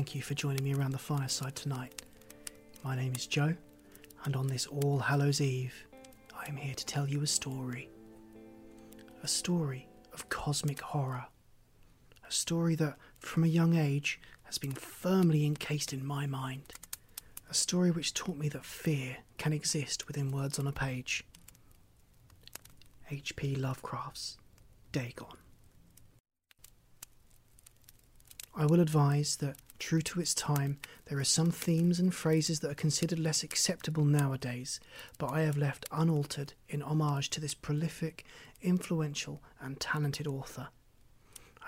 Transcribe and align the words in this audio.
Thank 0.00 0.14
you 0.14 0.22
for 0.22 0.32
joining 0.32 0.64
me 0.64 0.72
around 0.72 0.92
the 0.92 0.98
fireside 0.98 1.54
tonight. 1.54 2.00
My 2.82 2.96
name 2.96 3.12
is 3.14 3.26
Joe, 3.26 3.54
and 4.24 4.34
on 4.34 4.46
this 4.46 4.64
All 4.66 4.98
Hallows 4.98 5.42
Eve, 5.42 5.74
I 6.34 6.48
am 6.48 6.56
here 6.56 6.74
to 6.74 6.86
tell 6.86 7.06
you 7.06 7.20
a 7.20 7.26
story. 7.26 7.90
A 9.22 9.28
story 9.28 9.90
of 10.14 10.30
cosmic 10.30 10.80
horror. 10.80 11.26
A 12.26 12.32
story 12.32 12.74
that, 12.76 12.96
from 13.18 13.44
a 13.44 13.48
young 13.48 13.76
age, 13.76 14.18
has 14.44 14.56
been 14.56 14.72
firmly 14.72 15.44
encased 15.44 15.92
in 15.92 16.02
my 16.06 16.26
mind. 16.26 16.72
A 17.50 17.54
story 17.54 17.90
which 17.90 18.14
taught 18.14 18.38
me 18.38 18.48
that 18.48 18.64
fear 18.64 19.18
can 19.36 19.52
exist 19.52 20.06
within 20.06 20.32
words 20.32 20.58
on 20.58 20.66
a 20.66 20.72
page. 20.72 21.26
H.P. 23.10 23.54
Lovecraft's 23.54 24.38
Dagon. 24.92 25.36
I 28.56 28.64
will 28.64 28.80
advise 28.80 29.36
that, 29.36 29.56
true 29.80 30.00
to 30.02 30.20
its 30.20 30.34
time, 30.34 30.78
there 31.06 31.18
are 31.18 31.24
some 31.24 31.50
themes 31.50 31.98
and 31.98 32.14
phrases 32.14 32.60
that 32.60 32.70
are 32.70 32.74
considered 32.74 33.18
less 33.18 33.42
acceptable 33.42 34.04
nowadays, 34.04 34.78
but 35.18 35.32
I 35.32 35.40
have 35.40 35.56
left 35.56 35.88
unaltered 35.90 36.52
in 36.68 36.82
homage 36.82 37.30
to 37.30 37.40
this 37.40 37.54
prolific, 37.54 38.24
influential, 38.62 39.42
and 39.60 39.80
talented 39.80 40.26
author. 40.26 40.68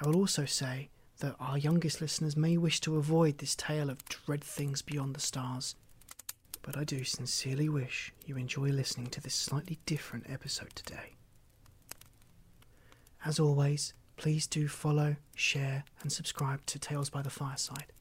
I 0.00 0.06
will 0.06 0.16
also 0.16 0.44
say 0.44 0.90
that 1.18 1.36
our 1.40 1.58
youngest 1.58 2.00
listeners 2.00 2.36
may 2.36 2.56
wish 2.56 2.80
to 2.80 2.96
avoid 2.96 3.38
this 3.38 3.56
tale 3.56 3.90
of 3.90 4.04
dread 4.08 4.44
things 4.44 4.82
beyond 4.82 5.14
the 5.14 5.20
stars, 5.20 5.74
but 6.62 6.76
I 6.76 6.84
do 6.84 7.04
sincerely 7.04 7.68
wish 7.68 8.12
you 8.26 8.36
enjoy 8.36 8.68
listening 8.68 9.08
to 9.08 9.20
this 9.20 9.34
slightly 9.34 9.78
different 9.86 10.26
episode 10.28 10.74
today. 10.74 11.14
As 13.24 13.40
always, 13.40 13.94
please 14.16 14.46
do 14.46 14.68
follow, 14.68 15.16
share, 15.34 15.84
and 16.02 16.12
subscribe 16.12 16.64
to 16.66 16.78
Tales 16.78 17.10
by 17.10 17.22
the 17.22 17.30
Fireside. 17.30 17.92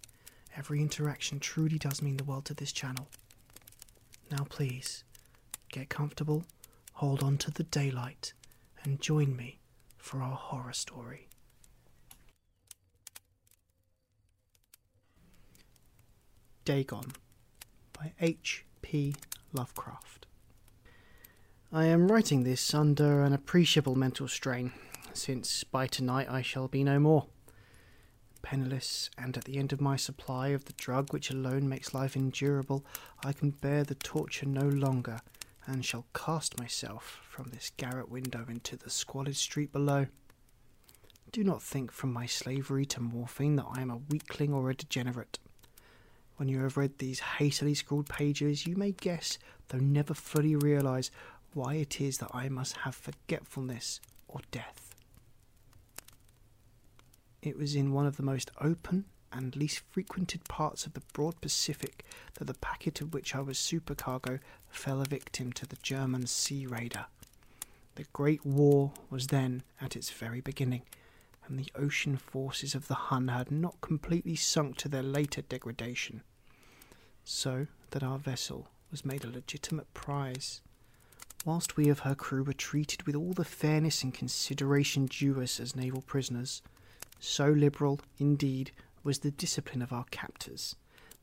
Every 0.55 0.81
interaction 0.81 1.39
truly 1.39 1.77
does 1.77 2.01
mean 2.01 2.17
the 2.17 2.23
world 2.23 2.45
to 2.45 2.53
this 2.53 2.71
channel. 2.71 3.07
Now, 4.29 4.45
please, 4.49 5.03
get 5.71 5.89
comfortable, 5.89 6.43
hold 6.93 7.23
on 7.23 7.37
to 7.39 7.51
the 7.51 7.63
daylight, 7.63 8.33
and 8.83 9.01
join 9.01 9.35
me 9.35 9.59
for 9.97 10.21
our 10.21 10.35
horror 10.35 10.73
story. 10.73 11.27
Dagon 16.65 17.13
by 17.93 18.13
H. 18.19 18.65
P. 18.81 19.15
Lovecraft. 19.53 20.27
I 21.73 21.85
am 21.85 22.11
writing 22.11 22.43
this 22.43 22.73
under 22.73 23.23
an 23.23 23.33
appreciable 23.33 23.95
mental 23.95 24.27
strain 24.27 24.71
since 25.13 25.63
by 25.63 25.87
tonight 25.87 26.27
I 26.29 26.41
shall 26.41 26.67
be 26.67 26.83
no 26.83 26.99
more. 26.99 27.27
Penniless, 28.41 29.09
and 29.17 29.37
at 29.37 29.45
the 29.45 29.57
end 29.57 29.71
of 29.71 29.81
my 29.81 29.95
supply 29.95 30.49
of 30.49 30.65
the 30.65 30.73
drug 30.73 31.13
which 31.13 31.29
alone 31.29 31.69
makes 31.69 31.93
life 31.93 32.15
endurable, 32.15 32.85
I 33.23 33.33
can 33.33 33.51
bear 33.51 33.83
the 33.83 33.95
torture 33.95 34.45
no 34.45 34.67
longer, 34.67 35.19
and 35.65 35.85
shall 35.85 36.05
cast 36.13 36.59
myself 36.59 37.21
from 37.29 37.49
this 37.49 37.71
garret 37.77 38.09
window 38.09 38.45
into 38.49 38.75
the 38.75 38.89
squalid 38.89 39.35
street 39.35 39.71
below. 39.71 40.07
Do 41.31 41.43
not 41.43 41.63
think 41.63 41.91
from 41.91 42.11
my 42.11 42.25
slavery 42.25 42.85
to 42.87 42.99
morphine 42.99 43.55
that 43.55 43.67
I 43.71 43.81
am 43.81 43.89
a 43.89 44.01
weakling 44.09 44.53
or 44.53 44.69
a 44.69 44.75
degenerate. 44.75 45.39
When 46.35 46.49
you 46.49 46.59
have 46.61 46.75
read 46.75 46.97
these 46.97 47.19
hastily 47.19 47.73
scrawled 47.75 48.09
pages, 48.09 48.65
you 48.65 48.75
may 48.75 48.91
guess, 48.91 49.37
though 49.69 49.77
never 49.77 50.13
fully 50.13 50.55
realize, 50.55 51.11
why 51.53 51.75
it 51.75 52.01
is 52.01 52.17
that 52.17 52.31
I 52.33 52.49
must 52.49 52.77
have 52.77 52.95
forgetfulness 52.95 54.01
or 54.27 54.41
death. 54.51 54.90
It 57.41 57.57
was 57.57 57.75
in 57.75 57.91
one 57.91 58.05
of 58.05 58.17
the 58.17 58.23
most 58.23 58.51
open 58.59 59.05
and 59.31 59.55
least 59.55 59.81
frequented 59.89 60.43
parts 60.45 60.85
of 60.85 60.93
the 60.93 61.01
broad 61.13 61.41
Pacific 61.41 62.05
that 62.35 62.45
the 62.45 62.53
packet 62.53 63.01
of 63.01 63.13
which 63.13 63.33
I 63.33 63.41
was 63.41 63.57
supercargo 63.57 64.39
fell 64.69 65.01
a 65.01 65.05
victim 65.05 65.51
to 65.53 65.65
the 65.65 65.77
German 65.77 66.27
sea 66.27 66.67
raider. 66.67 67.05
The 67.95 68.05
Great 68.13 68.45
War 68.45 68.91
was 69.09 69.27
then 69.27 69.63
at 69.79 69.95
its 69.95 70.11
very 70.11 70.39
beginning, 70.41 70.83
and 71.47 71.57
the 71.57 71.71
ocean 71.75 72.15
forces 72.17 72.75
of 72.75 72.87
the 72.87 72.95
Hun 72.95 73.29
had 73.29 73.51
not 73.51 73.81
completely 73.81 74.35
sunk 74.35 74.77
to 74.77 74.89
their 74.89 75.03
later 75.03 75.41
degradation, 75.41 76.21
so 77.23 77.67
that 77.89 78.03
our 78.03 78.19
vessel 78.19 78.69
was 78.91 79.05
made 79.05 79.23
a 79.23 79.29
legitimate 79.29 79.91
prize. 79.93 80.61
Whilst 81.43 81.75
we 81.75 81.89
of 81.89 81.99
her 81.99 82.15
crew 82.15 82.43
were 82.43 82.53
treated 82.53 83.03
with 83.03 83.15
all 83.15 83.33
the 83.33 83.43
fairness 83.43 84.03
and 84.03 84.13
consideration 84.13 85.07
due 85.07 85.41
us 85.41 85.59
as 85.59 85.75
naval 85.75 86.01
prisoners, 86.01 86.61
so 87.21 87.47
liberal, 87.47 87.99
indeed, 88.17 88.71
was 89.03 89.19
the 89.19 89.31
discipline 89.31 89.81
of 89.81 89.93
our 89.93 90.05
captors, 90.11 90.75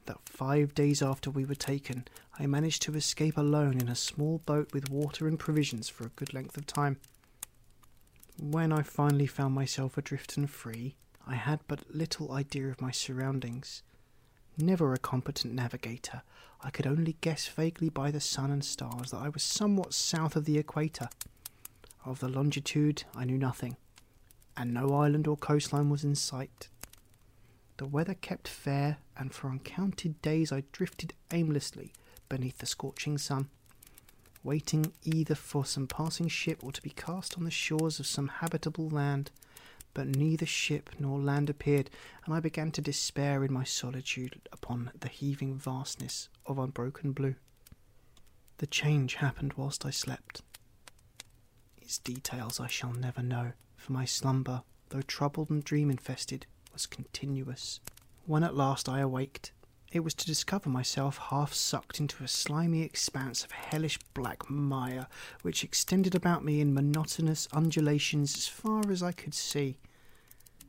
that 0.07 0.19
five 0.25 0.75
days 0.75 1.03
after 1.03 1.29
we 1.31 1.45
were 1.45 1.57
taken, 1.57 2.07
I 2.39 2.47
managed 2.47 2.83
to 2.83 2.95
escape 2.95 3.37
alone 3.37 3.81
in 3.81 3.89
a 3.89 3.97
small 3.97 4.39
boat 4.47 4.73
with 4.73 4.91
water 4.91 5.27
and 5.27 5.39
provisions 5.39 5.89
for 5.89 6.05
a 6.07 6.11
good 6.11 6.33
length 6.33 6.57
of 6.57 6.67
time. 6.67 6.99
When 8.41 8.73
I 8.73 8.83
finally 8.83 9.27
found 9.27 9.55
myself 9.55 9.99
adrift 9.99 10.37
and 10.37 10.49
free, 10.49 10.95
I 11.27 11.35
had 11.35 11.61
but 11.67 11.95
little 11.95 12.33
idea 12.33 12.69
of 12.69 12.81
my 12.81 12.93
surroundings. 12.93 13.83
Never 14.57 14.95
a 14.95 14.99
competent 14.99 15.53
navigator, 15.53 16.23
I 16.63 16.71
could 16.71 16.87
only 16.87 17.17
guess 17.21 17.49
vaguely 17.49 17.89
by 17.89 18.13
the 18.13 18.21
sun 18.21 18.51
and 18.53 18.65
stars 18.65 19.11
that 19.11 19.19
I 19.19 19.29
was 19.29 19.43
somewhat 19.43 19.95
south 19.95 20.37
of 20.37 20.45
the 20.45 20.59
equator. 20.59 21.09
Of 22.05 22.21
the 22.21 22.29
longitude, 22.29 23.03
I 23.17 23.25
knew 23.25 23.37
nothing 23.37 23.77
and 24.59 24.75
no 24.75 24.93
island 24.95 25.29
or 25.29 25.37
coastline 25.37 25.89
was 25.89 26.05
in 26.05 26.17
sight. 26.17 26.69
The 27.77 27.87
weather 27.87 28.15
kept 28.15 28.49
fair, 28.49 28.99
and 29.17 29.33
for 29.33 29.49
uncounted 29.49 30.21
days 30.21 30.51
I 30.51 30.65
drifted 30.73 31.15
aimlessly 31.33 31.93
beneath 32.29 32.59
the 32.59 32.67
scorching 32.67 33.19
sun, 33.19 33.49
waiting 34.43 34.93
either 35.05 35.37
for 35.37 35.65
some 35.65 35.87
passing 35.87 36.27
ship 36.27 36.59
or 36.63 36.73
to 36.73 36.83
be 36.83 36.91
cast 36.91 37.39
on 37.39 37.45
the 37.45 37.51
shores 37.53 38.01
of 38.01 38.07
some 38.07 38.29
habitable 38.29 38.89
land. 38.89 39.31
But 39.95 40.09
neither 40.09 40.47
ship 40.47 40.91
nor 40.99 41.19
land 41.19 41.49
appeared, 41.49 41.89
and 42.25 42.35
I 42.35 42.41
began 42.41 42.71
to 42.73 42.81
despair 42.81 43.45
in 43.45 43.53
my 43.53 43.65
solitude 43.65 44.41
upon 44.53 44.91
the 44.99 45.09
heaving 45.09 45.57
vastness 45.57 46.29
of 46.47 46.59
unbroken 46.59 47.13
blue. 47.13 47.37
The 48.59 48.67
change 48.67 49.15
happened 49.17 49.55
whilst 49.55 49.87
I 49.87 49.91
slept. 49.91 50.43
Its 51.81 51.99
details 51.99 52.61
I 52.61 52.67
shall 52.67 52.93
never 52.93 53.23
know, 53.23 53.53
for 53.79 53.93
my 53.93 54.05
slumber, 54.05 54.63
though 54.91 55.01
troubled 55.01 55.49
and 55.49 55.65
dream 55.65 55.91
infested, 55.91 56.47
was 56.73 56.85
continuous. 56.85 57.81
When 58.27 58.45
at 58.45 58.55
last 58.55 58.89
I 58.89 59.01
awaked, 59.01 59.53
it 59.91 60.01
was 60.01 60.13
to 60.15 60.27
discover 60.27 60.69
myself 60.69 61.17
half 61.31 61.55
sucked 61.55 61.99
into 61.99 62.23
a 62.23 62.29
slimy 62.29 62.83
expanse 62.83 63.43
of 63.43 63.53
hellish 63.53 63.99
black 64.13 64.51
mire 64.51 65.07
which 65.41 65.65
extended 65.65 66.15
about 66.15 66.45
me 66.45 66.61
in 66.61 66.75
monotonous 66.75 67.49
undulations 67.53 68.37
as 68.37 68.47
far 68.47 68.91
as 68.91 69.03
I 69.03 69.13
could 69.13 69.33
see, 69.33 69.79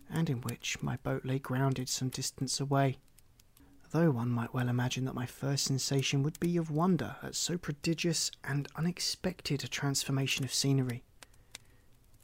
and 0.10 0.30
in 0.30 0.40
which 0.42 0.82
my 0.82 0.96
boat 0.98 1.26
lay 1.26 1.40
grounded 1.40 1.90
some 1.90 2.08
distance 2.08 2.62
away. 2.62 2.98
Though 3.92 4.12
one 4.12 4.30
might 4.30 4.54
well 4.54 4.70
imagine 4.70 5.06
that 5.06 5.16
my 5.16 5.26
first 5.26 5.66
sensation 5.66 6.24
would 6.24 6.40
be 6.40 6.56
of 6.58 6.72
wonder 6.72 7.16
at 7.24 7.36
so 7.36 7.58
prodigious 7.58 8.32
and 8.44 8.68
unexpected 8.76 9.64
a 9.64 9.68
transformation 9.68 10.46
of 10.46 10.54
scenery. 10.54 11.04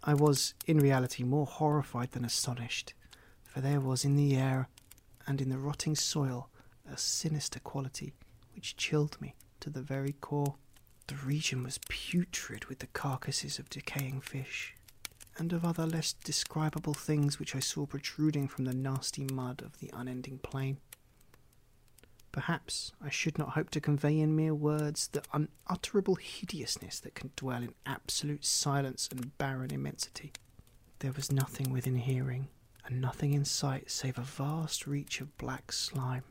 I 0.08 0.14
was, 0.14 0.54
in 0.68 0.78
reality, 0.78 1.24
more 1.24 1.48
horrified 1.48 2.12
than 2.12 2.26
astonished, 2.26 2.94
for 3.44 3.60
there 3.60 3.80
was 3.82 4.06
in 4.06 4.16
the 4.16 4.36
air 4.36 4.70
and 5.26 5.42
in 5.42 5.50
the 5.50 5.58
rotting 5.58 5.96
soil 5.96 6.50
a 6.88 6.96
sinister 6.96 7.60
quality 7.60 8.14
which 8.54 8.78
chilled 8.78 9.20
me 9.20 9.34
to 9.62 9.72
the 9.72 9.82
very 9.82 10.14
core. 10.14 10.56
The 11.08 11.16
region 11.16 11.64
was 11.64 11.80
putrid 11.90 12.66
with 12.66 12.80
the 12.80 12.88
carcasses 12.88 13.58
of 13.58 13.70
decaying 13.70 14.22
fish, 14.22 14.76
and 15.38 15.52
of 15.52 15.66
other 15.66 15.88
less 15.88 16.14
describable 16.14 16.94
things 16.94 17.40
which 17.40 17.56
I 17.56 17.60
saw 17.60 17.86
protruding 17.86 18.48
from 18.48 18.66
the 18.66 18.74
nasty 18.74 19.26
mud 19.26 19.62
of 19.64 19.80
the 19.80 19.90
unending 19.94 20.38
plain. 20.40 20.78
Perhaps 22.36 22.92
I 23.02 23.10
should 23.10 23.38
not 23.38 23.52
hope 23.52 23.70
to 23.70 23.80
convey 23.80 24.20
in 24.20 24.36
mere 24.36 24.54
words 24.54 25.08
the 25.08 25.24
unutterable 25.32 26.16
hideousness 26.16 27.00
that 27.00 27.16
can 27.16 27.32
dwell 27.38 27.64
in 27.64 27.74
absolute 27.86 28.44
silence 28.44 29.08
and 29.10 29.38
barren 29.38 29.72
immensity. 29.72 30.34
There 31.00 31.14
was 31.14 31.32
nothing 31.32 31.72
within 31.72 31.96
hearing, 31.96 32.50
and 32.84 33.00
nothing 33.00 33.32
in 33.32 33.46
sight 33.46 33.90
save 33.90 34.18
a 34.18 34.24
vast 34.24 34.86
reach 34.86 35.22
of 35.22 35.38
black 35.38 35.72
slime. 35.72 36.26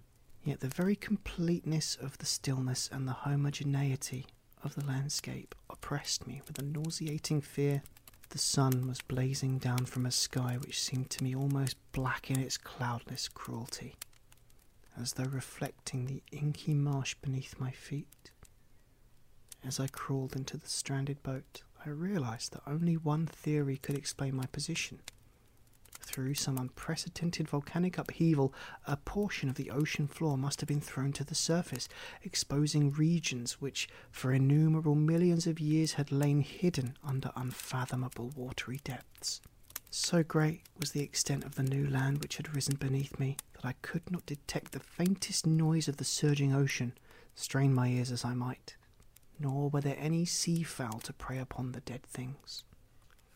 Yet 0.44 0.60
the 0.60 0.68
very 0.68 0.94
completeness 0.94 1.96
of 1.96 2.18
the 2.18 2.26
stillness 2.26 2.90
and 2.92 3.08
the 3.08 3.12
homogeneity 3.24 4.26
of 4.62 4.74
the 4.74 4.84
landscape 4.84 5.54
oppressed 5.70 6.26
me 6.26 6.42
with 6.46 6.58
a 6.58 6.62
nauseating 6.62 7.40
fear. 7.40 7.82
The 8.28 8.36
sun 8.36 8.86
was 8.86 9.00
blazing 9.00 9.56
down 9.56 9.86
from 9.86 10.04
a 10.04 10.10
sky 10.10 10.58
which 10.60 10.82
seemed 10.82 11.08
to 11.08 11.24
me 11.24 11.34
almost 11.34 11.78
black 11.92 12.30
in 12.30 12.38
its 12.38 12.58
cloudless 12.58 13.26
cruelty 13.26 13.94
as 15.00 15.14
though 15.14 15.24
reflecting 15.24 16.06
the 16.06 16.22
inky 16.32 16.74
marsh 16.74 17.14
beneath 17.22 17.58
my 17.58 17.70
feet. 17.70 18.30
As 19.64 19.80
I 19.80 19.86
crawled 19.86 20.36
into 20.36 20.56
the 20.56 20.68
stranded 20.68 21.22
boat, 21.22 21.62
I 21.84 21.90
realized 21.90 22.52
that 22.52 22.62
only 22.66 22.96
one 22.96 23.26
theory 23.26 23.76
could 23.76 23.96
explain 23.96 24.36
my 24.36 24.46
position. 24.46 25.00
Through 26.00 26.34
some 26.34 26.58
unprecedented 26.58 27.48
volcanic 27.48 27.98
upheaval, 27.98 28.52
a 28.86 28.96
portion 28.98 29.48
of 29.48 29.54
the 29.56 29.70
ocean 29.70 30.06
floor 30.06 30.36
must 30.36 30.60
have 30.60 30.68
been 30.68 30.80
thrown 30.80 31.12
to 31.14 31.24
the 31.24 31.34
surface, 31.34 31.88
exposing 32.22 32.92
regions 32.92 33.60
which, 33.60 33.88
for 34.10 34.32
innumerable 34.32 34.94
millions 34.94 35.46
of 35.46 35.58
years, 35.58 35.94
had 35.94 36.12
lain 36.12 36.40
hidden 36.40 36.96
under 37.02 37.32
unfathomable 37.34 38.30
watery 38.36 38.80
depths. 38.84 39.40
So 39.96 40.24
great 40.24 40.62
was 40.76 40.90
the 40.90 41.04
extent 41.04 41.44
of 41.44 41.54
the 41.54 41.62
new 41.62 41.86
land 41.86 42.20
which 42.20 42.36
had 42.36 42.52
risen 42.52 42.74
beneath 42.74 43.16
me 43.20 43.36
that 43.52 43.64
I 43.64 43.74
could 43.80 44.10
not 44.10 44.26
detect 44.26 44.72
the 44.72 44.80
faintest 44.80 45.46
noise 45.46 45.86
of 45.86 45.98
the 45.98 46.04
surging 46.04 46.52
ocean, 46.52 46.98
strain 47.36 47.72
my 47.72 47.86
ears 47.86 48.10
as 48.10 48.24
I 48.24 48.34
might, 48.34 48.74
nor 49.38 49.70
were 49.70 49.80
there 49.80 49.96
any 49.96 50.24
sea 50.24 50.64
fowl 50.64 50.98
to 50.98 51.12
prey 51.12 51.38
upon 51.38 51.70
the 51.70 51.80
dead 51.80 52.02
things. 52.02 52.64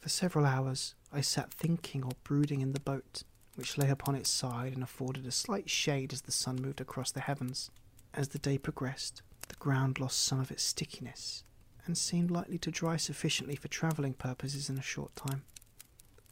For 0.01 0.09
several 0.09 0.45
hours 0.45 0.97
I 1.13 1.21
sat 1.21 1.55
thinking 1.55 2.03
or 2.03 2.11
brooding 2.25 2.61
in 2.61 2.73
the 2.73 2.81
boat, 2.81 3.23
which 3.55 3.79
lay 3.79 3.89
upon 3.89 4.17
its 4.17 4.29
side 4.29 4.73
and 4.73 4.83
afforded 4.83 5.27
a 5.27 5.31
slight 5.31 5.71
shade 5.71 6.13
as 6.13 6.23
the 6.23 6.33
sun 6.33 6.57
moved 6.61 6.81
across 6.81 7.13
the 7.13 7.21
heavens. 7.21 7.71
As 8.13 8.31
the 8.31 8.39
day 8.41 8.59
progressed, 8.59 9.23
the 9.47 9.55
ground 9.55 10.01
lost 10.01 10.25
some 10.25 10.41
of 10.41 10.51
its 10.51 10.65
stickiness, 10.65 11.45
and 11.87 11.97
seemed 11.97 12.33
likely 12.33 12.59
to 12.59 12.73
dry 12.73 12.97
sufficiently 12.97 13.55
for 13.55 13.69
travelling 13.69 14.15
purposes 14.15 14.69
in 14.69 14.77
a 14.77 14.83
short 14.83 15.15
time. 15.15 15.45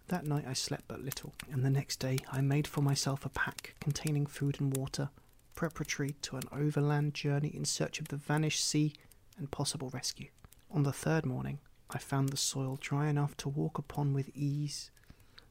That 0.09 0.27
night 0.27 0.45
I 0.47 0.53
slept 0.53 0.85
but 0.87 1.03
little, 1.05 1.35
and 1.51 1.65
the 1.65 1.71
next 1.71 1.97
day 1.99 2.19
I 2.31 2.41
made 2.41 2.69
for 2.69 2.81
myself 2.81 3.25
a 3.25 3.29
pack 3.29 3.75
containing 3.81 4.27
food 4.27 4.61
and 4.61 4.77
water, 4.77 5.11
preparatory 5.57 6.15
to 6.23 6.37
an 6.37 6.45
overland 6.53 7.13
journey 7.15 7.49
in 7.49 7.65
search 7.65 7.99
of 7.99 8.09
the 8.09 8.17
vanished 8.17 8.65
sea 8.65 8.93
and 9.37 9.51
possible 9.51 9.91
rescue. 9.91 10.29
On 10.71 10.85
the 10.85 10.93
third 10.93 11.27
morning, 11.27 11.59
I 11.91 11.99
found 11.99 12.29
the 12.29 12.37
soil 12.37 12.79
dry 12.81 13.09
enough 13.09 13.37
to 13.39 13.49
walk 13.49 13.79
upon 13.79 14.13
with 14.13 14.31
ease. 14.35 14.91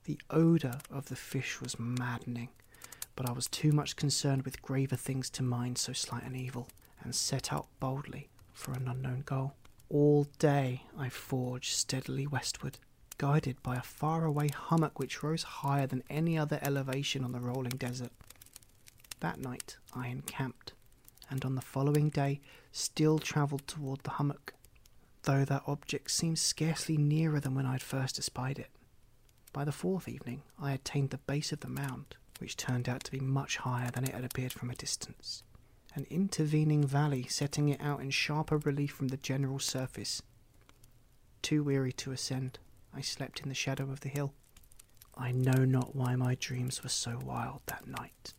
The 0.05 0.19
odour 0.29 0.79
of 0.89 1.07
the 1.09 1.15
fish 1.17 1.59
was 1.59 1.79
maddening, 1.79 2.49
but 3.15 3.29
I 3.29 3.33
was 3.33 3.47
too 3.47 3.73
much 3.73 3.97
concerned 3.97 4.43
with 4.43 4.61
graver 4.61 4.95
things 4.95 5.29
to 5.31 5.43
mind 5.43 5.77
so 5.77 5.91
slight 5.91 6.23
an 6.23 6.35
evil, 6.35 6.69
and 7.01 7.13
set 7.13 7.51
out 7.51 7.67
boldly 7.81 8.29
for 8.53 8.73
an 8.73 8.87
unknown 8.87 9.23
goal. 9.25 9.53
All 9.89 10.27
day 10.39 10.83
I 10.97 11.09
forged 11.09 11.73
steadily 11.73 12.25
westward, 12.25 12.79
guided 13.17 13.61
by 13.63 13.75
a 13.75 13.81
faraway 13.81 14.49
hummock 14.49 14.99
which 14.99 15.23
rose 15.23 15.43
higher 15.43 15.87
than 15.87 16.03
any 16.09 16.37
other 16.37 16.59
elevation 16.61 17.23
on 17.23 17.31
the 17.31 17.39
rolling 17.39 17.77
desert. 17.77 18.11
That 19.19 19.39
night 19.39 19.77
I 19.93 20.07
encamped, 20.07 20.73
and 21.29 21.43
on 21.45 21.55
the 21.55 21.61
following 21.61 22.09
day 22.09 22.41
still 22.71 23.19
travelled 23.19 23.67
toward 23.67 24.01
the 24.03 24.11
hummock, 24.11 24.53
though 25.23 25.45
that 25.45 25.63
object 25.65 26.11
seemed 26.11 26.39
scarcely 26.39 26.97
nearer 26.97 27.39
than 27.39 27.55
when 27.55 27.65
I 27.65 27.73
had 27.73 27.81
first 27.81 28.19
espied 28.19 28.59
it. 28.59 28.69
By 29.53 29.63
the 29.63 29.71
fourth 29.71 30.07
evening 30.07 30.43
I 30.61 30.73
attained 30.73 31.11
the 31.11 31.17
base 31.17 31.51
of 31.51 31.61
the 31.61 31.69
mound, 31.69 32.15
which 32.39 32.57
turned 32.57 32.89
out 32.89 33.03
to 33.05 33.11
be 33.11 33.19
much 33.19 33.57
higher 33.57 33.89
than 33.91 34.03
it 34.03 34.13
had 34.13 34.25
appeared 34.25 34.51
from 34.51 34.69
a 34.69 34.75
distance, 34.75 35.43
an 35.93 36.05
intervening 36.09 36.85
valley 36.85 37.25
setting 37.27 37.69
it 37.69 37.79
out 37.81 38.01
in 38.01 38.09
sharper 38.09 38.57
relief 38.57 38.91
from 38.91 39.07
the 39.07 39.17
general 39.17 39.59
surface. 39.59 40.21
Too 41.41 41.63
weary 41.63 41.93
to 41.93 42.11
ascend, 42.11 42.59
I 42.95 43.01
slept 43.01 43.41
in 43.41 43.49
the 43.49 43.55
shadow 43.55 43.91
of 43.91 43.99
the 43.99 44.09
hill. 44.09 44.33
I 45.17 45.31
know 45.31 45.65
not 45.65 45.95
why 45.95 46.15
my 46.15 46.35
dreams 46.35 46.81
were 46.81 46.89
so 46.89 47.19
wild 47.23 47.61
that 47.65 47.87
night, 47.87 48.33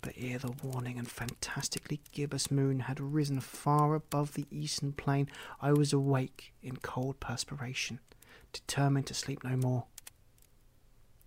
but 0.00 0.14
ere 0.16 0.38
the 0.38 0.52
warning 0.62 0.98
and 0.98 1.06
fantastically 1.08 2.00
gibbous 2.10 2.50
moon 2.50 2.80
had 2.80 3.00
risen 3.00 3.40
far 3.40 3.94
above 3.94 4.32
the 4.32 4.46
eastern 4.50 4.92
plain, 4.92 5.28
I 5.60 5.72
was 5.72 5.92
awake 5.92 6.54
in 6.62 6.76
cold 6.78 7.20
perspiration, 7.20 8.00
determined 8.52 9.06
to 9.08 9.14
sleep 9.14 9.44
no 9.44 9.56
more. 9.56 9.84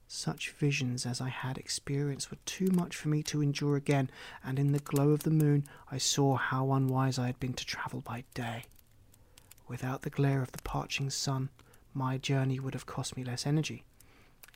Such 0.07 0.49
visions 0.51 1.05
as 1.05 1.21
I 1.21 1.29
had 1.29 1.57
experienced 1.57 2.31
were 2.31 2.37
too 2.45 2.67
much 2.71 2.95
for 2.95 3.09
me 3.09 3.21
to 3.23 3.41
endure 3.41 3.75
again, 3.75 4.09
and 4.43 4.57
in 4.57 4.71
the 4.71 4.79
glow 4.79 5.11
of 5.11 5.23
the 5.23 5.29
moon 5.29 5.65
I 5.89 5.99
saw 5.99 6.35
how 6.35 6.71
unwise 6.73 7.19
I 7.19 7.27
had 7.27 7.39
been 7.39 7.53
to 7.53 7.65
travel 7.65 8.01
by 8.01 8.23
day. 8.33 8.65
Without 9.67 10.01
the 10.01 10.09
glare 10.09 10.41
of 10.41 10.51
the 10.51 10.61
parching 10.63 11.09
sun, 11.09 11.49
my 11.93 12.17
journey 12.17 12.59
would 12.59 12.73
have 12.73 12.85
cost 12.85 13.17
me 13.17 13.23
less 13.23 13.45
energy. 13.45 13.83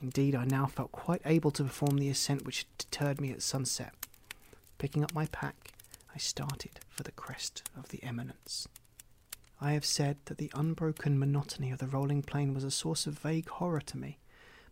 Indeed, 0.02 0.36
I 0.36 0.46
now 0.46 0.66
felt 0.66 0.92
quite 0.92 1.22
able 1.26 1.52
to 1.52 1.64
perform 1.64 1.98
the 1.98 2.10
ascent 2.10 2.46
which 2.46 2.60
had 2.60 2.78
deterred 2.78 3.22
me 3.22 3.32
at 3.32 3.42
sunset. 3.42 3.94
Picking 4.78 5.04
up 5.04 5.14
my 5.14 5.26
pack, 5.28 5.74
I 6.14 6.18
started 6.18 6.80
for 6.90 7.04
the 7.04 7.12
crest 7.12 7.70
of 7.78 7.90
the 7.90 8.04
eminence. 8.04 8.68
I 9.62 9.72
have 9.72 9.86
said 9.86 10.18
that 10.26 10.38
the 10.38 10.52
unbroken 10.54 11.18
monotony 11.18 11.72
of 11.72 11.80
the 11.80 11.88
rolling 11.88 12.24
plain 12.24 12.54
was 12.54 12.64
a 12.64 12.72
source 12.72 13.08
of 13.08 13.20
vague 13.20 13.48
horror 13.48 13.82
to 13.82 13.98
me, 13.98 14.20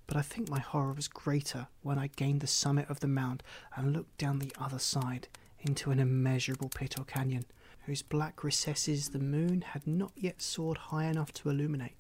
but 0.08 0.18
I 0.18 0.22
think 0.22 0.50
my 0.50 0.60
horror 0.60 0.94
was 0.94 1.08
greater 1.08 1.68
when 1.82 1.98
I 1.98 2.08
gained 2.08 2.42
the 2.42 2.48
summit 2.48 2.90
of 2.90 3.00
the 3.00 3.08
mound 3.08 3.44
and 3.76 3.94
looked 3.94 4.18
down 4.18 4.40
the 4.40 4.54
other 4.60 4.80
side 4.80 5.30
into 5.60 5.92
an 5.92 6.00
immeasurable 6.00 6.70
pit 6.70 7.00
or 7.00 7.06
canyon, 7.06 7.46
whose 7.86 8.02
black 8.02 8.44
recesses 8.44 9.10
the 9.10 9.20
moon 9.20 9.62
had 9.62 9.88
not 9.88 10.12
yet 10.16 10.42
soared 10.42 10.78
high 10.78 11.06
enough 11.06 11.34
to 11.34 11.50
illuminate. 11.50 11.96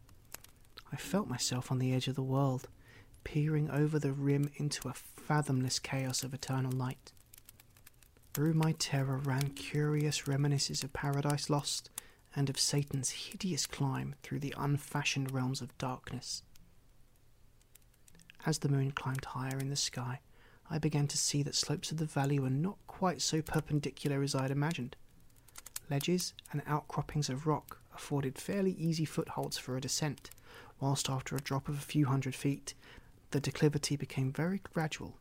I 0.93 0.97
felt 0.97 1.27
myself 1.27 1.71
on 1.71 1.79
the 1.79 1.91
edge 1.91 2.07
of 2.07 2.13
the 2.13 2.21
world, 2.21 2.67
peering 3.23 3.67
over 3.71 3.97
the 3.97 4.13
rim 4.13 4.51
into 4.57 4.87
a 4.87 4.93
fathomless 4.93 5.79
chaos 5.79 6.21
of 6.23 6.35
eternal 6.35 6.71
night. 6.71 7.11
Through 8.35 8.53
my 8.53 8.73
terror 8.73 9.17
ran 9.17 9.49
curious 9.49 10.27
reminiscences 10.27 10.83
of 10.83 10.93
Paradise 10.93 11.49
Lost 11.49 11.89
and 12.35 12.47
of 12.47 12.59
Satan's 12.59 13.09
hideous 13.09 13.65
climb 13.65 14.13
through 14.21 14.39
the 14.39 14.53
unfashioned 14.55 15.31
realms 15.31 15.61
of 15.61 15.75
darkness. 15.79 16.43
As 18.45 18.59
the 18.59 18.69
moon 18.69 18.91
climbed 18.91 19.25
higher 19.25 19.57
in 19.57 19.69
the 19.69 19.75
sky, 19.75 20.19
I 20.69 20.77
began 20.77 21.07
to 21.07 21.17
see 21.17 21.41
that 21.41 21.55
slopes 21.55 21.91
of 21.91 21.97
the 21.97 22.05
valley 22.05 22.39
were 22.39 22.51
not 22.51 22.77
quite 22.85 23.21
so 23.21 23.41
perpendicular 23.41 24.21
as 24.21 24.35
I 24.35 24.43
had 24.43 24.51
imagined. 24.51 24.95
Ledges 25.89 26.33
and 26.51 26.61
outcroppings 26.67 27.29
of 27.29 27.47
rock 27.47 27.79
afforded 27.95 28.37
fairly 28.37 28.73
easy 28.73 29.05
footholds 29.05 29.57
for 29.57 29.75
a 29.75 29.81
descent, 29.81 30.29
whilst 30.83 31.09
after 31.09 31.33
a 31.37 31.41
drop 31.41 31.69
of 31.69 31.77
a 31.77 31.81
few 31.81 32.07
hundred 32.07 32.35
feet, 32.35 32.73
the 33.31 33.39
declivity 33.39 33.95
became 33.95 34.33
very 34.33 34.59
gradual. 34.73 35.15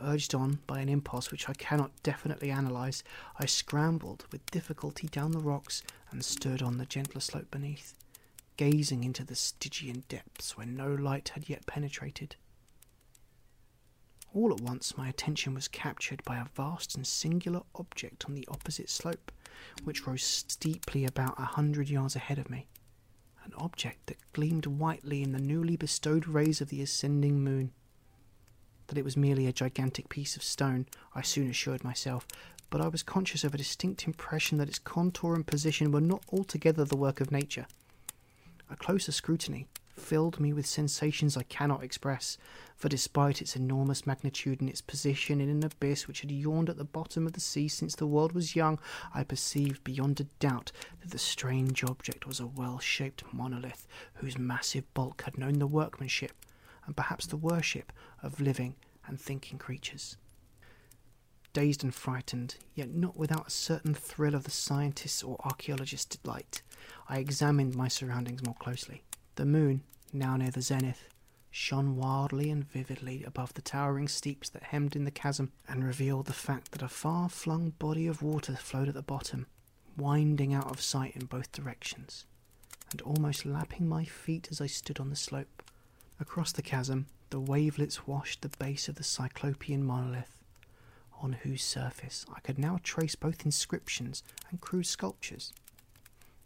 Urged 0.00 0.32
on 0.32 0.60
by 0.68 0.78
an 0.78 0.88
impulse 0.88 1.32
which 1.32 1.48
I 1.48 1.54
cannot 1.54 1.90
definitely 2.04 2.52
analyze, 2.52 3.02
I 3.40 3.46
scrambled 3.46 4.26
with 4.30 4.46
difficulty 4.52 5.08
down 5.08 5.32
the 5.32 5.40
rocks 5.40 5.82
and 6.12 6.24
stood 6.24 6.62
on 6.62 6.78
the 6.78 6.86
gentler 6.86 7.20
slope 7.20 7.50
beneath. 7.50 7.94
gazing 8.56 9.04
into 9.04 9.24
the 9.24 9.34
Stygian 9.34 10.04
depths 10.08 10.56
where 10.56 10.66
no 10.66 10.94
light 10.94 11.30
had 11.30 11.48
yet 11.48 11.66
penetrated. 11.66 12.36
All 14.34 14.52
at 14.52 14.60
once, 14.60 14.96
my 14.96 15.08
attention 15.08 15.54
was 15.54 15.68
captured 15.68 16.22
by 16.24 16.38
a 16.38 16.44
vast 16.54 16.94
and 16.94 17.06
singular 17.06 17.62
object 17.74 18.24
on 18.26 18.34
the 18.34 18.46
opposite 18.48 18.90
slope, 18.90 19.32
which 19.84 20.06
rose 20.06 20.22
steeply 20.22 21.04
about 21.04 21.38
a 21.38 21.44
hundred 21.44 21.88
yards 21.88 22.16
ahead 22.16 22.38
of 22.38 22.50
me. 22.50 22.66
An 23.46 23.54
object 23.58 24.06
that 24.06 24.18
gleamed 24.32 24.66
whitely 24.66 25.22
in 25.22 25.30
the 25.30 25.38
newly 25.38 25.76
bestowed 25.76 26.26
rays 26.26 26.60
of 26.60 26.68
the 26.68 26.82
ascending 26.82 27.44
moon. 27.44 27.70
That 28.88 28.98
it 28.98 29.04
was 29.04 29.16
merely 29.16 29.46
a 29.46 29.52
gigantic 29.52 30.08
piece 30.08 30.34
of 30.34 30.42
stone, 30.42 30.86
I 31.14 31.22
soon 31.22 31.48
assured 31.48 31.84
myself, 31.84 32.26
but 32.70 32.80
I 32.80 32.88
was 32.88 33.04
conscious 33.04 33.44
of 33.44 33.54
a 33.54 33.58
distinct 33.58 34.04
impression 34.04 34.58
that 34.58 34.68
its 34.68 34.80
contour 34.80 35.36
and 35.36 35.46
position 35.46 35.92
were 35.92 36.00
not 36.00 36.24
altogether 36.32 36.84
the 36.84 36.96
work 36.96 37.20
of 37.20 37.30
nature. 37.30 37.68
A 38.68 38.74
closer 38.74 39.12
scrutiny 39.12 39.68
filled 39.96 40.38
me 40.38 40.52
with 40.52 40.66
sensations 40.66 41.36
I 41.36 41.42
cannot 41.42 41.82
express, 41.82 42.38
for 42.76 42.88
despite 42.88 43.40
its 43.40 43.56
enormous 43.56 44.06
magnitude 44.06 44.60
and 44.60 44.68
its 44.68 44.80
position 44.80 45.40
in 45.40 45.48
an 45.48 45.64
abyss 45.64 46.06
which 46.06 46.20
had 46.20 46.30
yawned 46.30 46.68
at 46.68 46.76
the 46.76 46.84
bottom 46.84 47.26
of 47.26 47.32
the 47.32 47.40
sea 47.40 47.68
since 47.68 47.94
the 47.94 48.06
world 48.06 48.32
was 48.32 48.54
young, 48.54 48.78
I 49.14 49.24
perceived 49.24 49.82
beyond 49.82 50.20
a 50.20 50.24
doubt 50.38 50.72
that 51.00 51.10
the 51.10 51.18
strange 51.18 51.82
object 51.82 52.26
was 52.26 52.40
a 52.40 52.46
well 52.46 52.78
shaped 52.78 53.24
monolith 53.32 53.86
whose 54.14 54.38
massive 54.38 54.92
bulk 54.94 55.22
had 55.22 55.38
known 55.38 55.58
the 55.58 55.66
workmanship 55.66 56.32
and 56.86 56.96
perhaps 56.96 57.26
the 57.26 57.36
worship 57.36 57.92
of 58.22 58.40
living 58.40 58.76
and 59.06 59.20
thinking 59.20 59.58
creatures. 59.58 60.16
Dazed 61.52 61.82
and 61.82 61.94
frightened, 61.94 62.56
yet 62.74 62.90
not 62.90 63.16
without 63.16 63.46
a 63.48 63.50
certain 63.50 63.94
thrill 63.94 64.34
of 64.34 64.44
the 64.44 64.50
scientist's 64.50 65.22
or 65.22 65.40
archaeologist's 65.42 66.16
delight, 66.16 66.62
I 67.08 67.18
examined 67.18 67.74
my 67.74 67.88
surroundings 67.88 68.44
more 68.44 68.56
closely. 68.56 69.02
The 69.36 69.44
moon, 69.44 69.82
now 70.14 70.38
near 70.38 70.50
the 70.50 70.62
zenith, 70.62 71.10
shone 71.50 71.96
wildly 71.96 72.50
and 72.50 72.64
vividly 72.64 73.22
above 73.22 73.52
the 73.52 73.60
towering 73.60 74.08
steeps 74.08 74.48
that 74.48 74.62
hemmed 74.62 74.96
in 74.96 75.04
the 75.04 75.10
chasm, 75.10 75.52
and 75.68 75.84
revealed 75.84 76.24
the 76.24 76.32
fact 76.32 76.72
that 76.72 76.80
a 76.80 76.88
far 76.88 77.28
flung 77.28 77.70
body 77.78 78.06
of 78.06 78.22
water 78.22 78.56
flowed 78.56 78.88
at 78.88 78.94
the 78.94 79.02
bottom, 79.02 79.46
winding 79.94 80.54
out 80.54 80.70
of 80.70 80.80
sight 80.80 81.14
in 81.14 81.26
both 81.26 81.52
directions, 81.52 82.24
and 82.90 83.02
almost 83.02 83.44
lapping 83.44 83.86
my 83.86 84.06
feet 84.06 84.48
as 84.50 84.62
I 84.62 84.66
stood 84.66 84.98
on 84.98 85.10
the 85.10 85.16
slope. 85.16 85.62
Across 86.18 86.52
the 86.52 86.62
chasm, 86.62 87.06
the 87.28 87.38
wavelets 87.38 88.06
washed 88.06 88.40
the 88.40 88.48
base 88.58 88.88
of 88.88 88.94
the 88.94 89.04
cyclopean 89.04 89.84
monolith, 89.84 90.42
on 91.20 91.34
whose 91.34 91.62
surface 91.62 92.24
I 92.34 92.40
could 92.40 92.58
now 92.58 92.80
trace 92.82 93.14
both 93.14 93.44
inscriptions 93.44 94.22
and 94.50 94.62
crude 94.62 94.86
sculptures. 94.86 95.52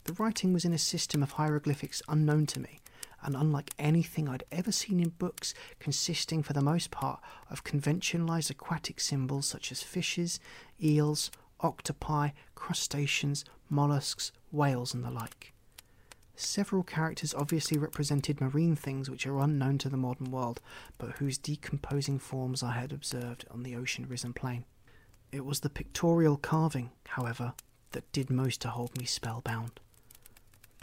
The 0.04 0.14
writing 0.14 0.52
was 0.52 0.64
in 0.64 0.73
a 0.73 0.78
system 0.78 1.23
of 1.23 1.33
hieroglyphics 1.33 2.02
unknown 2.09 2.47
to 2.47 2.61
me, 2.61 2.80
and 3.23 3.37
unlike 3.37 3.75
anything 3.78 4.28
I'd 4.28 4.42
ever 4.50 4.73
seen 4.73 4.99
in 4.99 5.11
books, 5.11 5.54
consisting 5.78 6.42
for 6.42 6.52
the 6.52 6.62
most 6.62 6.90
part 6.90 7.21
of 7.49 7.64
conventionalized 7.64 8.50
aquatic 8.50 8.99
symbols 8.99 9.47
such 9.47 9.71
as 9.71 9.85
fishes, 9.85 10.40
eels, 10.83 11.30
octopi, 11.61 12.30
crustaceans, 12.57 13.45
mollusks, 13.69 14.33
whales, 14.50 14.95
and 14.95 15.04
the 15.04 15.11
like. 15.11 15.52
Several 16.35 16.83
characters 16.83 17.35
obviously 17.35 17.78
represented 17.78 18.40
marine 18.40 18.75
things 18.75 19.11
which 19.11 19.26
are 19.26 19.38
unknown 19.38 19.78
to 19.78 19.88
the 19.88 19.97
modern 19.97 20.30
world, 20.30 20.61
but 20.99 21.19
whose 21.19 21.38
decomposing 21.38 22.19
forms 22.19 22.62
I 22.62 22.73
had 22.73 22.92
observed 22.92 23.45
on 23.50 23.62
the 23.62 23.76
ocean 23.76 24.07
risen 24.09 24.33
plain. 24.33 24.64
It 25.30 25.45
was 25.45 25.61
the 25.61 25.71
pictorial 25.71 26.37
carving, 26.37 26.90
however, 27.11 27.52
that 27.92 28.11
did 28.11 28.30
most 28.30 28.61
to 28.62 28.69
hold 28.71 28.97
me 28.99 29.04
spellbound 29.04 29.78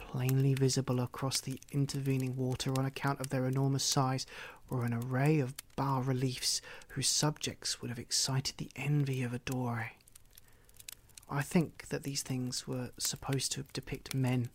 plainly 0.08 0.54
visible 0.54 1.02
across 1.02 1.42
the 1.42 1.60
intervening 1.72 2.36
water 2.38 2.72
on 2.78 2.86
account 2.86 3.20
of 3.20 3.30
their 3.30 3.46
enormous 3.46 3.84
size, 3.84 4.26
were 4.70 4.86
an 4.86 4.94
array 4.94 5.40
of 5.40 5.54
bas 5.76 6.06
reliefs 6.06 6.62
whose 6.90 7.10
subjects 7.10 7.82
would 7.82 7.90
have 7.90 8.00
excited 8.00 8.56
the 8.58 8.72
envy 8.78 9.22
of 9.22 9.34
a 9.34 9.40
Dore. 9.40 9.92
I 11.30 11.42
think 11.42 11.90
that 11.90 12.04
these 12.04 12.22
things 12.22 12.66
were 12.66 12.92
supposed 12.98 13.52
to 13.52 13.66
depict 13.74 14.16
men, 14.16 14.50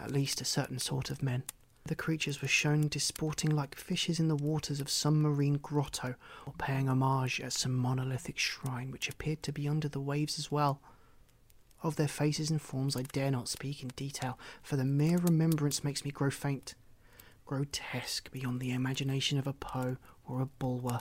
at 0.00 0.10
least 0.10 0.40
a 0.40 0.46
certain 0.46 0.78
sort 0.78 1.10
of 1.10 1.22
men. 1.22 1.42
The 1.84 1.94
creatures 1.94 2.40
were 2.40 2.48
shown 2.48 2.88
disporting 2.88 3.50
like 3.54 3.74
fishes 3.74 4.18
in 4.18 4.28
the 4.28 4.36
waters 4.36 4.80
of 4.80 4.90
some 4.90 5.20
marine 5.20 5.58
grotto, 5.58 6.14
or 6.46 6.54
paying 6.58 6.88
homage 6.88 7.40
at 7.40 7.52
some 7.52 7.74
monolithic 7.74 8.38
shrine 8.38 8.90
which 8.90 9.08
appeared 9.08 9.42
to 9.42 9.52
be 9.52 9.68
under 9.68 9.88
the 9.88 10.00
waves 10.00 10.38
as 10.38 10.50
well. 10.50 10.80
Of 11.82 11.96
their 11.96 12.08
faces 12.08 12.50
and 12.50 12.60
forms 12.60 12.96
I 12.96 13.02
dare 13.02 13.30
not 13.30 13.48
speak 13.48 13.82
in 13.82 13.88
detail, 13.96 14.38
for 14.62 14.76
the 14.76 14.84
mere 14.84 15.18
remembrance 15.18 15.84
makes 15.84 16.04
me 16.04 16.10
grow 16.10 16.30
faint. 16.30 16.74
Grotesque 17.46 18.30
beyond 18.30 18.60
the 18.60 18.72
imagination 18.72 19.38
of 19.38 19.46
a 19.46 19.52
Poe 19.52 19.96
or 20.26 20.40
a 20.40 20.46
Bulwer, 20.46 21.00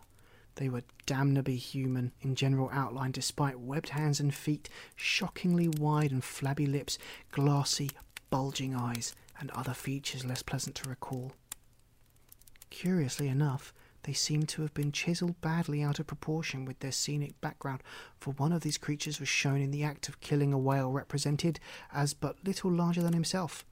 they 0.58 0.70
were 0.70 0.84
damnably 1.06 1.56
human 1.56 2.12
in 2.22 2.36
general 2.36 2.70
outline, 2.74 3.12
despite 3.12 3.60
webbed 3.60 3.90
hands 3.90 4.20
and 4.20 4.34
feet, 4.34 4.70
shockingly 4.96 5.68
wide 5.68 6.12
and 6.12 6.24
flabby 6.24 6.66
lips, 6.66 6.98
glassy, 7.32 7.92
bulging 8.30 8.76
eyes, 8.76 9.14
and 9.40 9.52
other 9.52 9.74
features 9.74 10.26
less 10.26 10.42
pleasant 10.42 10.76
to 10.76 10.90
recall. 10.90 11.34
Curiously 12.72 13.28
enough, 13.28 13.72
they 14.08 14.14
seemed 14.14 14.48
to 14.48 14.62
have 14.62 14.74
been 14.74 14.94
chiselled 14.94 15.40
badly 15.42 15.84
out 15.84 16.00
of 16.00 16.08
proportion 16.08 16.64
with 16.64 16.80
their 16.80 16.94
scenic 16.94 17.40
background, 17.42 17.84
for 18.18 18.32
one 18.36 18.54
of 18.54 18.62
these 18.62 18.78
creatures 18.78 19.20
was 19.20 19.28
shown 19.28 19.60
in 19.60 19.70
the 19.70 19.84
act 19.84 20.08
of 20.08 20.22
killing 20.22 20.54
a 20.54 20.58
whale 20.58 20.90
represented 20.90 21.60
as 21.92 22.14
but 22.14 22.38
little 22.42 22.72
larger 22.72 23.04
than 23.04 23.12
himself. 23.12 23.66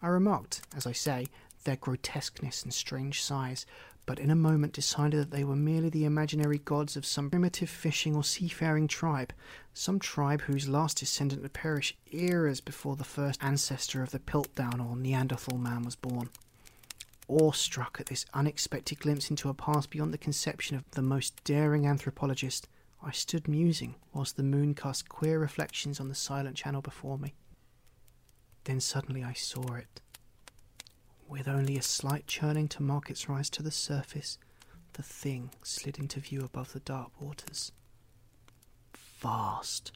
I 0.00 0.06
remarked, 0.06 0.62
as 0.76 0.86
I 0.86 0.92
say, 0.92 1.26
their 1.64 1.74
grotesqueness 1.74 2.62
and 2.62 2.72
strange 2.72 3.20
size, 3.20 3.66
but 4.06 4.20
in 4.20 4.30
a 4.30 4.36
moment 4.36 4.74
decided 4.74 5.18
that 5.18 5.32
they 5.32 5.42
were 5.42 5.56
merely 5.56 5.88
the 5.88 6.04
imaginary 6.04 6.58
gods 6.58 6.96
of 6.96 7.04
some 7.04 7.28
primitive 7.28 7.68
fishing 7.68 8.14
or 8.14 8.22
seafaring 8.22 8.86
tribe, 8.86 9.32
some 9.74 9.98
tribe 9.98 10.42
whose 10.42 10.68
last 10.68 10.98
descendant 10.98 11.42
had 11.42 11.52
perished 11.52 11.96
eras 12.12 12.60
before 12.60 12.94
the 12.94 13.02
first 13.02 13.42
ancestor 13.42 14.04
of 14.04 14.12
the 14.12 14.20
Piltdown 14.20 14.80
or 14.80 14.94
Neanderthal 14.94 15.58
man 15.58 15.82
was 15.82 15.96
born 15.96 16.30
awestruck 17.28 17.98
at 18.00 18.06
this 18.06 18.24
unexpected 18.34 19.00
glimpse 19.00 19.30
into 19.30 19.48
a 19.48 19.54
past 19.54 19.90
beyond 19.90 20.12
the 20.12 20.18
conception 20.18 20.76
of 20.76 20.90
the 20.92 21.02
most 21.02 21.42
daring 21.44 21.86
anthropologist, 21.86 22.68
I 23.02 23.12
stood 23.12 23.46
musing 23.46 23.94
whilst 24.12 24.36
the 24.36 24.42
moon 24.42 24.74
cast 24.74 25.08
queer 25.08 25.38
reflections 25.38 26.00
on 26.00 26.08
the 26.08 26.14
silent 26.14 26.56
channel 26.56 26.82
before 26.82 27.18
me. 27.18 27.34
Then 28.64 28.80
suddenly 28.80 29.22
I 29.22 29.34
saw 29.34 29.74
it. 29.74 30.00
With 31.28 31.46
only 31.46 31.76
a 31.76 31.82
slight 31.82 32.26
churning 32.26 32.68
to 32.68 32.82
mark 32.82 33.10
its 33.10 33.28
rise 33.28 33.50
to 33.50 33.62
the 33.62 33.70
surface, 33.70 34.38
the 34.94 35.02
thing 35.02 35.50
slid 35.62 35.98
into 35.98 36.20
view 36.20 36.40
above 36.40 36.72
the 36.72 36.80
dark 36.80 37.10
waters. 37.20 37.72
Vast, 39.20 39.92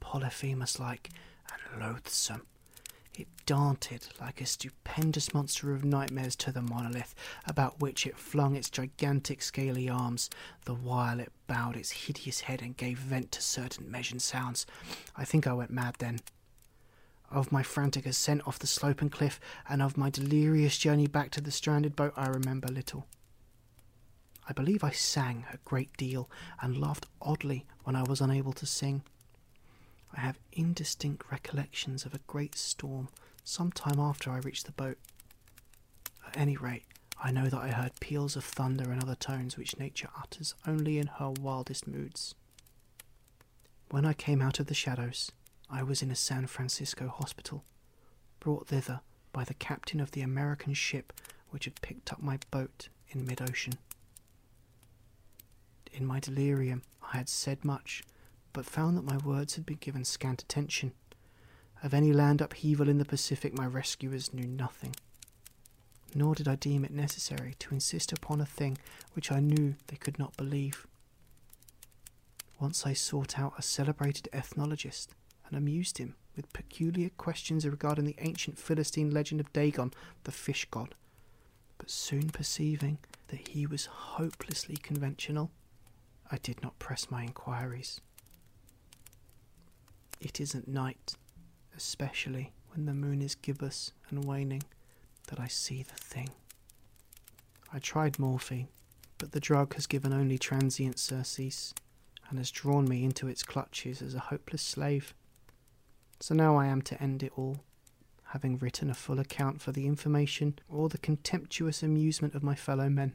Polyphemus 0.00 0.78
like, 0.78 1.10
and 1.52 1.80
loathsome, 1.80 2.46
it 3.14 3.28
darted 3.46 4.08
like 4.20 4.40
a 4.40 4.46
stupendous 4.46 5.34
monster 5.34 5.72
of 5.72 5.84
nightmares 5.84 6.36
to 6.36 6.52
the 6.52 6.62
monolith, 6.62 7.14
about 7.46 7.80
which 7.80 8.06
it 8.06 8.16
flung 8.16 8.56
its 8.56 8.70
gigantic 8.70 9.42
scaly 9.42 9.88
arms, 9.88 10.30
the 10.64 10.74
while 10.74 11.20
it 11.20 11.32
bowed 11.46 11.76
its 11.76 11.90
hideous 11.90 12.40
head 12.40 12.62
and 12.62 12.76
gave 12.76 12.98
vent 12.98 13.32
to 13.32 13.42
certain 13.42 13.90
measured 13.90 14.22
sounds. 14.22 14.66
I 15.16 15.24
think 15.24 15.46
I 15.46 15.52
went 15.52 15.70
mad 15.70 15.96
then. 15.98 16.20
Of 17.30 17.52
my 17.52 17.62
frantic 17.62 18.06
ascent 18.06 18.46
off 18.46 18.58
the 18.58 18.66
slope 18.66 19.00
and 19.00 19.10
cliff, 19.10 19.40
and 19.68 19.82
of 19.82 19.96
my 19.96 20.10
delirious 20.10 20.78
journey 20.78 21.06
back 21.06 21.30
to 21.32 21.40
the 21.40 21.50
stranded 21.50 21.96
boat, 21.96 22.12
I 22.16 22.28
remember 22.28 22.68
little. 22.68 23.06
I 24.48 24.52
believe 24.52 24.82
I 24.82 24.90
sang 24.90 25.44
a 25.52 25.58
great 25.64 25.96
deal 25.96 26.28
and 26.60 26.76
laughed 26.76 27.06
oddly 27.20 27.64
when 27.84 27.94
I 27.94 28.02
was 28.02 28.20
unable 28.20 28.52
to 28.54 28.66
sing. 28.66 29.02
I 30.14 30.20
have 30.20 30.38
indistinct 30.52 31.30
recollections 31.30 32.04
of 32.04 32.14
a 32.14 32.20
great 32.26 32.56
storm 32.56 33.08
some 33.44 33.72
time 33.72 33.98
after 33.98 34.30
I 34.30 34.38
reached 34.38 34.66
the 34.66 34.72
boat. 34.72 34.98
At 36.26 36.36
any 36.36 36.56
rate, 36.56 36.84
I 37.22 37.30
know 37.30 37.48
that 37.48 37.58
I 37.60 37.70
heard 37.70 37.98
peals 38.00 38.36
of 38.36 38.44
thunder 38.44 38.90
and 38.90 39.02
other 39.02 39.14
tones 39.14 39.56
which 39.56 39.78
nature 39.78 40.08
utters 40.20 40.54
only 40.66 40.98
in 40.98 41.06
her 41.06 41.30
wildest 41.30 41.86
moods. 41.86 42.34
When 43.90 44.04
I 44.04 44.12
came 44.12 44.42
out 44.42 44.58
of 44.60 44.66
the 44.66 44.74
shadows, 44.74 45.30
I 45.70 45.82
was 45.82 46.02
in 46.02 46.10
a 46.10 46.16
San 46.16 46.46
Francisco 46.46 47.08
hospital, 47.08 47.64
brought 48.40 48.68
thither 48.68 49.00
by 49.32 49.44
the 49.44 49.54
captain 49.54 50.00
of 50.00 50.10
the 50.12 50.22
American 50.22 50.74
ship 50.74 51.12
which 51.50 51.64
had 51.64 51.80
picked 51.80 52.12
up 52.12 52.22
my 52.22 52.38
boat 52.50 52.88
in 53.10 53.26
mid 53.26 53.40
ocean. 53.40 53.74
In 55.92 56.06
my 56.06 56.20
delirium, 56.20 56.82
I 57.12 57.18
had 57.18 57.28
said 57.28 57.64
much 57.64 58.02
but 58.52 58.66
found 58.66 58.96
that 58.96 59.04
my 59.04 59.16
words 59.18 59.54
had 59.54 59.66
been 59.66 59.78
given 59.78 60.04
scant 60.04 60.42
attention. 60.42 60.92
Of 61.82 61.94
any 61.94 62.12
land 62.12 62.40
upheaval 62.40 62.88
in 62.88 62.98
the 62.98 63.04
Pacific, 63.04 63.56
my 63.56 63.66
rescuers 63.66 64.32
knew 64.32 64.46
nothing. 64.46 64.94
Nor 66.14 66.34
did 66.34 66.46
I 66.46 66.56
deem 66.56 66.84
it 66.84 66.92
necessary 66.92 67.54
to 67.58 67.74
insist 67.74 68.12
upon 68.12 68.40
a 68.40 68.46
thing 68.46 68.78
which 69.14 69.32
I 69.32 69.40
knew 69.40 69.76
they 69.86 69.96
could 69.96 70.18
not 70.18 70.36
believe. 70.36 70.86
Once 72.60 72.86
I 72.86 72.92
sought 72.92 73.38
out 73.38 73.54
a 73.58 73.62
celebrated 73.62 74.28
ethnologist 74.32 75.08
and 75.48 75.56
amused 75.56 75.98
him 75.98 76.14
with 76.36 76.52
peculiar 76.52 77.10
questions 77.10 77.66
regarding 77.66 78.04
the 78.04 78.14
ancient 78.18 78.58
Philistine 78.58 79.10
legend 79.10 79.40
of 79.40 79.52
Dagon, 79.52 79.92
the 80.24 80.32
fish 80.32 80.66
god, 80.70 80.94
but 81.78 81.90
soon 81.90 82.30
perceiving 82.30 82.98
that 83.28 83.48
he 83.48 83.66
was 83.66 83.86
hopelessly 83.86 84.76
conventional, 84.76 85.50
I 86.30 86.36
did 86.38 86.62
not 86.62 86.78
press 86.78 87.10
my 87.10 87.24
inquiries. 87.24 88.00
It 90.22 90.40
is 90.40 90.54
at 90.54 90.68
night, 90.68 91.16
especially 91.76 92.52
when 92.68 92.86
the 92.86 92.94
moon 92.94 93.20
is 93.20 93.34
gibbous 93.34 93.90
and 94.08 94.24
waning, 94.24 94.62
that 95.26 95.40
I 95.40 95.48
see 95.48 95.82
the 95.82 95.96
thing. 95.96 96.30
I 97.72 97.80
tried 97.80 98.20
morphine, 98.20 98.68
but 99.18 99.32
the 99.32 99.40
drug 99.40 99.74
has 99.74 99.88
given 99.88 100.12
only 100.12 100.38
transient 100.38 101.00
surcease 101.00 101.74
and 102.30 102.38
has 102.38 102.52
drawn 102.52 102.88
me 102.88 103.02
into 103.02 103.26
its 103.26 103.42
clutches 103.42 104.00
as 104.00 104.14
a 104.14 104.20
hopeless 104.20 104.62
slave. 104.62 105.12
So 106.20 106.36
now 106.36 106.56
I 106.56 106.66
am 106.66 106.82
to 106.82 107.02
end 107.02 107.24
it 107.24 107.32
all, 107.34 107.64
having 108.26 108.58
written 108.58 108.90
a 108.90 108.94
full 108.94 109.18
account 109.18 109.60
for 109.60 109.72
the 109.72 109.88
information 109.88 110.56
or 110.68 110.88
the 110.88 110.98
contemptuous 110.98 111.82
amusement 111.82 112.36
of 112.36 112.44
my 112.44 112.54
fellow 112.54 112.88
men. 112.88 113.14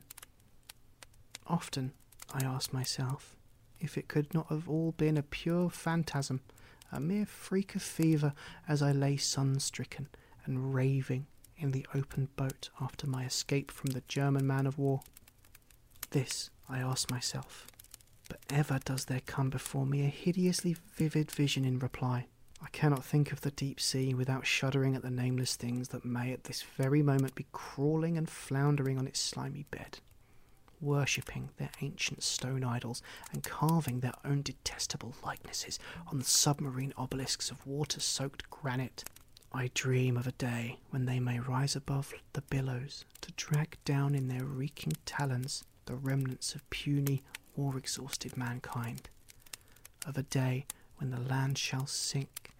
Often 1.47 1.93
I 2.33 2.43
ask 2.43 2.73
myself 2.73 3.37
if 3.79 3.97
it 3.97 4.09
could 4.09 4.33
not 4.33 4.47
have 4.47 4.67
all 4.67 4.91
been 4.91 5.15
a 5.15 5.23
pure 5.23 5.69
phantasm, 5.69 6.41
a 6.91 6.99
mere 6.99 7.25
freak 7.25 7.75
of 7.75 7.81
fever 7.81 8.33
as 8.67 8.81
I 8.81 8.91
lay 8.91 9.17
sun 9.17 9.59
stricken 9.59 10.07
and 10.45 10.73
raving 10.73 11.27
in 11.57 11.71
the 11.71 11.85
open 11.93 12.29
boat 12.35 12.69
after 12.79 13.07
my 13.07 13.25
escape 13.25 13.71
from 13.71 13.91
the 13.91 14.03
German 14.07 14.45
man 14.45 14.65
of 14.65 14.77
war. 14.77 15.01
This 16.11 16.49
I 16.69 16.79
ask 16.79 17.09
myself 17.11 17.67
but 18.29 18.39
ever 18.49 18.79
does 18.83 19.05
there 19.05 19.21
come 19.25 19.49
before 19.49 19.85
me 19.85 20.03
a 20.03 20.09
hideously 20.09 20.75
vivid 20.95 21.31
vision 21.31 21.65
in 21.65 21.79
reply. 21.79 22.27
I 22.61 22.67
cannot 22.71 23.05
think 23.05 23.31
of 23.31 23.41
the 23.41 23.51
deep 23.51 23.79
sea 23.79 24.13
without 24.13 24.45
shuddering 24.45 24.95
at 24.95 25.03
the 25.03 25.11
nameless 25.11 25.55
things 25.55 25.89
that 25.89 26.05
may 26.05 26.33
at 26.33 26.45
this 26.45 26.63
very 26.75 27.03
moment 27.03 27.35
be 27.35 27.45
crawling 27.51 28.17
and 28.17 28.29
floundering 28.29 28.97
on 28.97 29.07
its 29.07 29.19
slimy 29.19 29.65
bed, 29.69 29.99
worshipping 30.79 31.49
their 31.57 31.71
ancient 31.81 32.23
stone 32.23 32.63
idols 32.63 33.01
and 33.31 33.43
carving 33.43 33.99
their 33.99 34.13
own 34.23 34.41
detestable 34.41 35.15
likenesses 35.23 35.79
on 36.11 36.19
the 36.19 36.25
submarine 36.25 36.93
obelisks 36.97 37.49
of 37.51 37.65
water 37.65 37.99
soaked 37.99 38.49
granite. 38.49 39.03
I 39.53 39.71
dream 39.73 40.17
of 40.17 40.27
a 40.27 40.33
day 40.33 40.79
when 40.89 41.05
they 41.05 41.19
may 41.19 41.39
rise 41.39 41.75
above 41.75 42.13
the 42.33 42.41
billows 42.41 43.05
to 43.21 43.31
drag 43.33 43.77
down 43.85 44.13
in 44.13 44.27
their 44.27 44.45
reeking 44.45 44.93
talons 45.05 45.63
the 45.85 45.95
remnants 45.95 46.53
of 46.53 46.69
puny 46.69 47.23
war 47.55 47.77
exhausted 47.77 48.37
mankind, 48.37 49.09
of 50.05 50.17
a 50.17 50.23
day 50.23 50.65
when 50.97 51.11
the 51.11 51.19
land 51.19 51.57
shall 51.57 51.87
sink 51.87 52.51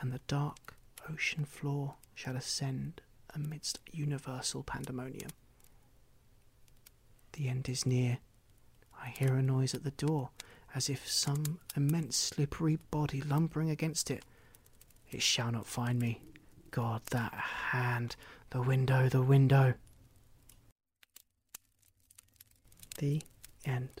and 0.00 0.12
the 0.12 0.20
dark 0.28 0.76
ocean 1.10 1.44
floor 1.44 1.94
shall 2.14 2.36
ascend 2.36 3.00
amidst 3.34 3.80
universal 3.90 4.62
pandemonium. 4.62 5.30
The 7.34 7.48
end 7.48 7.68
is 7.68 7.84
near. 7.84 8.18
I 9.02 9.08
hear 9.08 9.34
a 9.34 9.42
noise 9.42 9.74
at 9.74 9.82
the 9.82 9.90
door, 9.90 10.30
as 10.72 10.88
if 10.88 11.08
some 11.08 11.58
immense 11.76 12.16
slippery 12.16 12.78
body 12.92 13.20
lumbering 13.20 13.70
against 13.70 14.08
it. 14.08 14.24
It 15.10 15.20
shall 15.20 15.50
not 15.50 15.66
find 15.66 15.98
me. 15.98 16.22
God, 16.70 17.02
that 17.10 17.32
hand! 17.32 18.14
The 18.50 18.62
window, 18.62 19.08
the 19.08 19.22
window! 19.22 19.74
The 22.98 23.20
end. 23.64 24.00